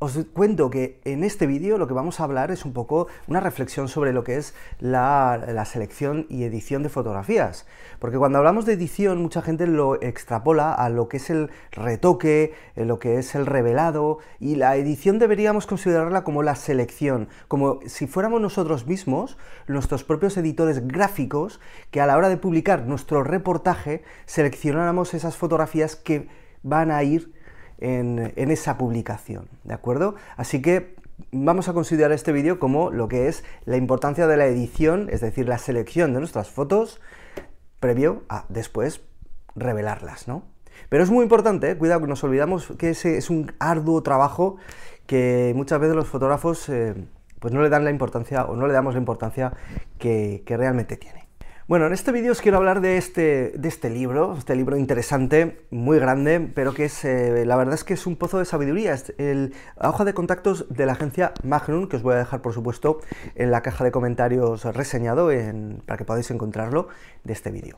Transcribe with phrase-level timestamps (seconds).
[0.00, 3.40] os cuento que en este vídeo lo que vamos a hablar es un poco una
[3.40, 7.66] reflexión sobre lo que es la, selección y edición de fotografías.
[7.98, 12.54] Porque cuando hablamos de edición, mucha gente lo extrapola a lo que es el retoque,
[12.76, 18.06] lo que es el revelado, y la edición deberíamos considerarla como la selección, como si
[18.06, 21.58] fuéramos nosotros mismos, nuestros propios editores gráficos,
[21.90, 26.28] que a la hora de publicar nuestro reportaje seleccionáramos esas fotografías que
[26.62, 27.32] van a ir
[27.78, 30.14] en, esa publicación, ¿de acuerdo?
[30.36, 30.96] Así que
[31.32, 35.20] vamos a considerar este vídeo como lo que es la importancia de la edición, es
[35.20, 37.00] decir, la selección de nuestras fotos
[37.80, 39.02] previo a después
[39.54, 40.42] revelarlas, ¿no?
[40.88, 41.76] Pero es muy importante, ¿eh?
[41.76, 44.56] cuidado que nos olvidamos que ese es un arduo trabajo
[45.06, 46.94] que muchas veces los fotógrafos eh,
[47.40, 49.52] pues no le dan la importancia o no le damos la importancia
[49.98, 51.27] que realmente tiene.
[51.68, 55.66] Bueno, en este vídeo os quiero hablar de este, de este libro, este libro interesante,
[55.70, 58.94] muy grande, pero que es, eh, la verdad es que es un pozo de sabiduría.
[58.94, 62.40] Es el, la hoja de contactos de la agencia Magnum, que os voy a dejar,
[62.40, 63.00] por supuesto,
[63.34, 65.28] en la caja de comentarios reseñado
[65.84, 66.88] para que podáis encontrarlo
[67.24, 67.76] de este vídeo.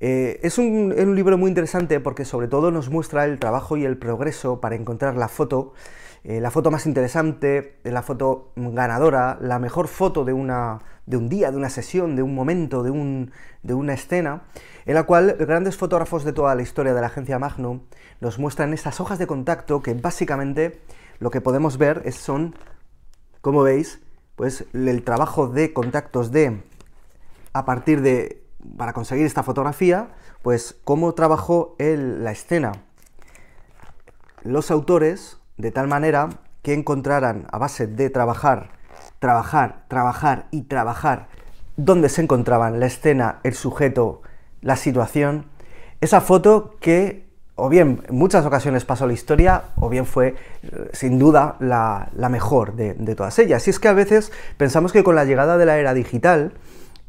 [0.00, 3.84] Eh, es un, un libro muy interesante porque sobre todo nos muestra el trabajo y
[3.84, 5.74] el progreso para encontrar la foto
[6.28, 11.28] eh, la foto más interesante, la foto ganadora, la mejor foto de, una, de un
[11.28, 13.30] día, de una sesión, de un momento, de, un,
[13.62, 14.42] de una escena,
[14.84, 17.80] en la cual grandes fotógrafos de toda la historia de la agencia Magnum
[18.20, 20.80] nos muestran estas hojas de contacto que básicamente
[21.18, 22.54] lo que podemos ver es, son,
[23.40, 24.00] como veis,
[24.34, 26.62] pues el trabajo de contactos de,
[27.52, 28.44] a partir de,
[28.76, 30.08] para conseguir esta fotografía,
[30.42, 32.72] pues cómo trabajó la escena.
[34.42, 36.28] Los autores de tal manera
[36.62, 38.75] que encontraran a base de trabajar,
[39.18, 41.28] trabajar, trabajar y trabajar
[41.76, 44.22] dónde se encontraban la escena, el sujeto,
[44.62, 45.46] la situación,
[46.00, 47.26] esa foto que
[47.58, 52.10] o bien en muchas ocasiones pasó la historia, o bien fue eh, sin duda la,
[52.30, 53.66] mejor de, todas ellas.
[53.66, 56.52] Y es que a veces pensamos que con la llegada de la era digital,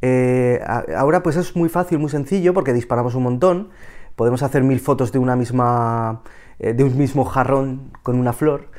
[0.02, 0.64] eh,
[0.96, 3.70] ahora pues es muy fácil, muy sencillo, porque disparamos un montón,
[4.16, 6.22] podemos hacer mil fotos de una misma
[6.60, 8.70] eh, de un mismo jarrón con una flor.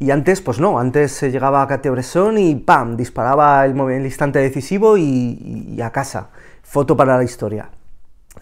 [0.00, 2.96] Y antes, pues no, antes se llegaba a Cate-Bresson y ¡pam!
[2.96, 6.30] disparaba el, el instante decisivo y, a casa.
[6.62, 7.70] Foto para la historia.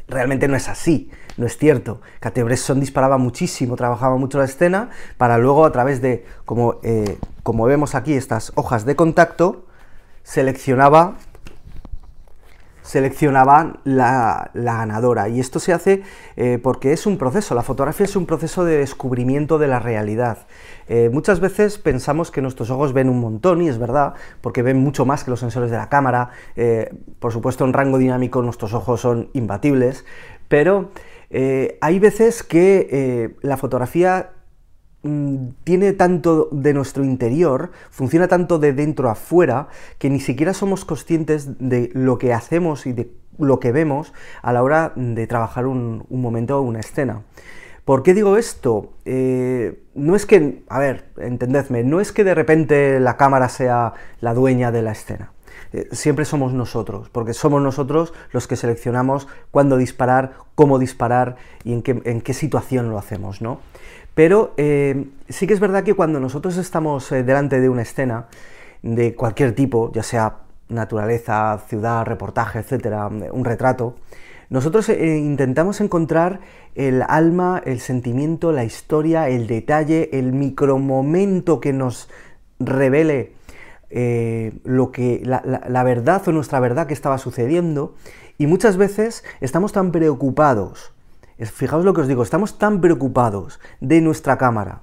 [0.07, 2.03] Realmente no es así, no es cierto.
[2.21, 7.65] Cate-Bresson disparaba muchísimo, trabajaba mucho la escena, para luego a través de, como, eh, como
[7.65, 9.65] vemos aquí, estas hojas de contacto,
[10.25, 11.17] seleccionaba
[12.87, 15.29] seleccionaban la, ganadora.
[15.29, 16.03] Y esto se hace
[16.37, 20.47] eh, porque es un proceso, la fotografía es un proceso de descubrimiento de la realidad.
[20.89, 24.79] Eh, muchas veces pensamos que nuestros ojos ven un montón, y es verdad, porque ven
[24.79, 26.31] mucho más que los sensores de la cámara.
[26.55, 30.05] Eh, por supuesto, en rango dinámico nuestros ojos son imbatibles,
[30.49, 30.91] pero
[31.81, 34.31] hay veces que la fotografía
[35.65, 39.69] tiene tanto de nuestro interior, funciona tanto de dentro a fuera,
[39.99, 44.13] que ni siquiera somos conscientes de lo que hacemos y de lo que vemos
[44.43, 47.23] a la hora de trabajar un, momento o una escena.
[47.85, 48.95] ¿Por qué digo esto?
[49.05, 53.95] Eh, no es que, a ver, entendedme, no es que de repente la cámara sea
[54.21, 55.33] la dueña de la escena.
[55.73, 61.73] Eh, siempre somos nosotros, porque somos nosotros los que seleccionamos cuándo disparar, cómo disparar y
[61.73, 63.61] en qué, situación lo hacemos, ¿no?
[64.15, 68.27] Pero eh, sí que es verdad que cuando nosotros estamos eh, delante de una escena
[68.83, 70.39] de cualquier tipo, ya sea
[70.69, 73.97] naturaleza, ciudad, reportaje, etcétera, un retrato,
[74.49, 76.41] nosotros intentamos encontrar
[76.77, 82.09] el alma, el sentimiento, la historia, el detalle, el micromomento que nos
[82.61, 83.33] revele
[83.91, 87.95] lo que la, verdad o nuestra verdad que estaba sucediendo
[88.37, 90.93] y muchas veces estamos tan preocupados
[91.45, 94.81] Fijaos lo que os digo, estamos tan preocupados de nuestra cámara,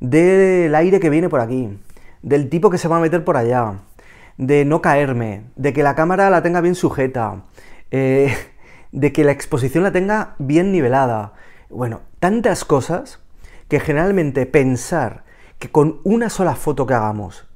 [0.00, 1.78] del aire que viene por aquí,
[2.22, 3.80] del tipo que se va a meter por allá,
[4.38, 7.44] de no caerme, de que la cámara la tenga bien sujeta,
[7.90, 8.34] eh,
[8.92, 11.34] de que la exposición la tenga bien nivelada.
[11.68, 13.20] Bueno, tantas cosas
[13.68, 15.24] que generalmente pensar
[15.58, 17.46] que con una sola foto que hagamos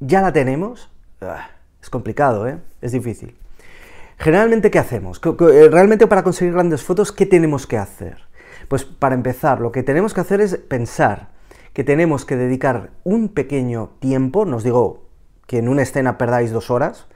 [0.00, 0.90] ya la tenemos,
[1.20, 1.48] ah,
[1.82, 2.58] es complicado, ¿eh?
[2.80, 3.36] es difícil.
[4.18, 5.20] Generalmente, ¿qué hacemos?
[5.24, 8.18] Eh, realmente para conseguir grandes fotos, ¿qué tenemos que hacer?
[8.68, 11.28] Pues para empezar, lo que tenemos que hacer es pensar
[11.72, 15.04] que tenemos que dedicar un pequeño tiempo, nos digo
[15.46, 17.06] que en una escena perdáis dos horas,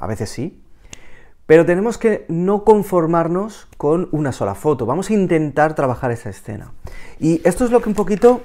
[0.00, 0.62] a veces sí,
[1.46, 6.72] pero tenemos que no conformarnos con una sola foto, vamos a intentar trabajar esa escena.
[7.18, 8.42] Y esto es lo que un poquito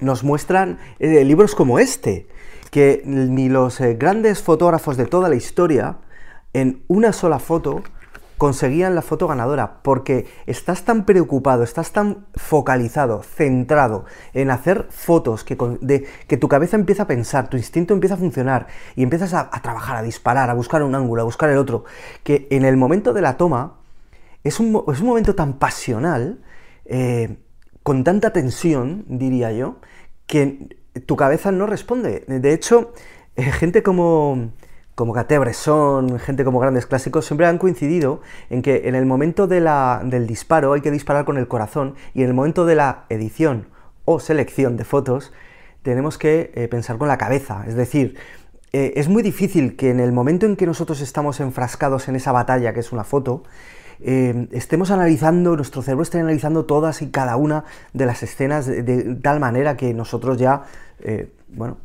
[0.00, 2.28] nos muestran eh, libros como este,
[2.74, 5.98] que ni los eh, grandes fotógrafos de toda la historia,
[6.52, 7.84] en una sola foto,
[8.36, 15.44] conseguían la foto ganadora, porque estás tan preocupado, estás tan focalizado, centrado en hacer fotos
[15.44, 18.66] que, de, que tu cabeza empieza a pensar, tu instinto empieza a funcionar
[18.96, 21.84] y empiezas a, trabajar, a disparar, a buscar un ángulo, a buscar el otro,
[22.24, 23.74] que en el momento de la toma
[24.42, 26.40] es un, es un momento tan pasional,
[26.86, 27.38] eh,
[27.84, 29.76] con tanta tensión, diría yo,
[30.26, 32.24] que tu cabeza no responde.
[32.26, 32.92] De hecho,
[33.36, 34.52] eh, gente como
[34.94, 39.46] como Gaté Bresson, gente como grandes clásicos, siempre han coincidido en que en el momento
[39.46, 42.76] de la, del disparo hay que disparar con el corazón y en el momento de
[42.76, 43.66] la edición
[44.04, 45.32] o selección de fotos
[45.82, 47.64] tenemos que eh, pensar con la cabeza.
[47.66, 48.16] Es decir,
[48.72, 52.32] eh, es muy difícil que en el momento en que nosotros estamos enfrascados en esa
[52.32, 53.42] batalla que es una foto,
[54.04, 59.16] eh, estemos analizando, nuestro cerebro esté analizando todas y cada una de las escenas de,
[59.22, 60.62] tal manera que nosotros ya,
[61.48, 61.78] bueno,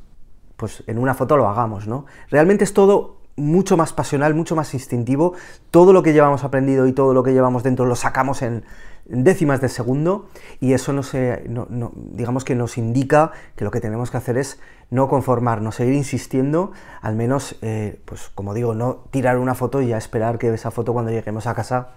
[0.58, 2.06] pues en una foto lo hagamos, ¿no?
[2.30, 5.34] Realmente es todo mucho más pasional, mucho más instintivo.
[5.72, 8.64] Todo lo que llevamos aprendido y todo lo que llevamos dentro lo sacamos en
[9.10, 10.28] décimas de segundo
[10.60, 11.44] y eso no se,
[12.14, 16.72] digamos que nos indica que lo que tenemos que hacer es no conformarnos, seguir insistiendo,
[17.02, 20.72] al menos, eh, pues como digo, no tirar una foto y ya esperar que esa
[20.72, 21.90] foto cuando lleguemos a casa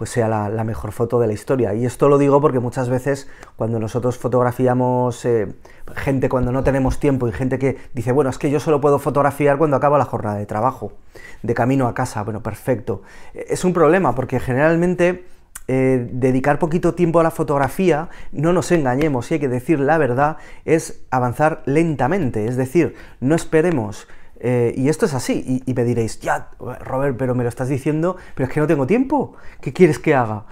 [0.00, 1.74] pues sea la, mejor foto de la historia.
[1.74, 5.54] Y esto lo digo porque muchas veces cuando nosotros fotografiamos eh,
[5.94, 8.98] gente cuando no tenemos tiempo y gente que dice, bueno, es que yo solo puedo
[8.98, 10.94] fotografiar cuando acaba la jornada de trabajo,
[11.42, 13.02] de camino a casa, bueno, perfecto.
[13.34, 15.26] Es un problema porque generalmente...
[15.72, 19.98] Eh, dedicar poquito tiempo a la fotografía, no nos engañemos, y hay que decir la
[19.98, 24.08] verdad, es avanzar lentamente, es decir, no esperemos
[24.40, 25.62] eh, y esto es así.
[25.64, 28.88] Y, me diréis, ya, Robert, pero me lo estás diciendo, pero es que no tengo
[28.88, 29.36] tiempo.
[29.60, 30.46] ¿Qué quieres que haga?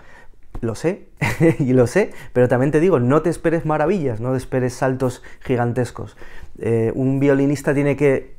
[0.61, 1.09] Lo sé,
[1.59, 5.25] y lo sé, pero también te digo, no te esperes maravillas, no te esperes saltos
[5.41, 6.17] gigantescos.
[6.61, 8.38] Eh, un violinista tiene que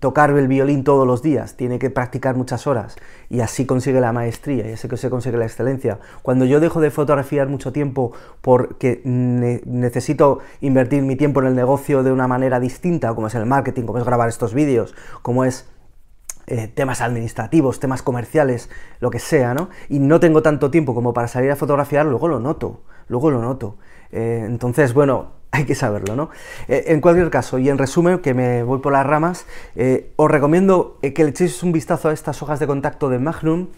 [0.00, 2.96] tocar el violín todos los días, tiene que practicar muchas horas
[3.30, 5.98] y así consigue la maestría y así que se consigue la excelencia.
[6.22, 12.02] Cuando yo dejo de fotografiar mucho tiempo porque necesito invertir mi tiempo en el negocio
[12.02, 15.68] de una manera distinta, como es el marketing, como es grabar estos vídeos, como es
[16.46, 19.68] eh, temas administrativos, temas comerciales, lo que sea, ¿no?
[19.88, 23.40] Y no tengo tanto tiempo como para salir a fotografiar, luego lo noto, luego lo
[23.40, 23.78] noto.
[24.12, 26.30] Eh, entonces, bueno, hay que saberlo, ¿no?
[26.68, 30.30] Eh, en cualquier caso, y en resumen, que me voy por las ramas, eh, os
[30.30, 33.68] recomiendo que le echéis un vistazo a estas hojas de contacto de Magnum,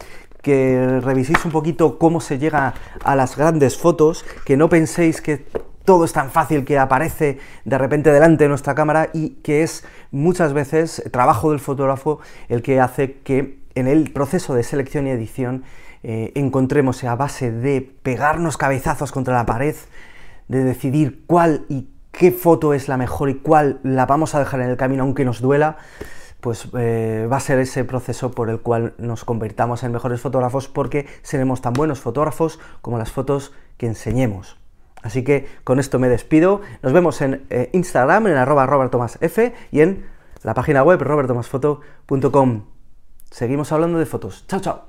[0.41, 2.73] que reviséis un poquito cómo se llega
[3.03, 5.45] a las grandes fotos, que no penséis que
[5.85, 9.83] todo es tan fácil que aparece de repente delante de nuestra cámara y que es
[10.11, 15.11] muchas veces trabajo del fotógrafo el que hace que en el proceso de selección y
[15.11, 15.63] edición
[16.03, 19.75] encontremos a base de pegarnos cabezazos contra la pared,
[20.49, 24.59] de decidir cuál y qué foto es la mejor y cuál la vamos a dejar
[24.59, 25.77] en el camino aunque nos duela,
[26.41, 30.67] pues eh, va a ser ese proceso por el cual nos convertamos en mejores fotógrafos
[30.67, 34.57] porque seremos tan buenos fotógrafos como las fotos que enseñemos.
[35.01, 36.61] Así que con esto me despido.
[36.81, 39.21] Nos vemos en eh, Instagram, en arroba robertomasf
[39.71, 40.05] y en
[40.43, 42.63] la página web robertomasfoto.com.
[43.31, 44.45] Seguimos hablando de fotos.
[44.47, 44.88] Chao, chao.